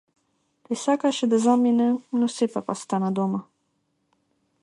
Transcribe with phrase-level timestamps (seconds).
[0.67, 1.91] Тој сакаше да замине
[2.21, 3.45] но сепак остана дома.